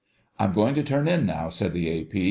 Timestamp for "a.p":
1.87-2.19